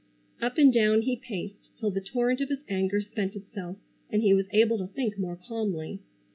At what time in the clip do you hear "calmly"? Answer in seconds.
5.37-5.99